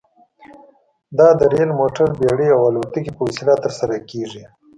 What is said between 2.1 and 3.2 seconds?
بېړۍ او الوتکې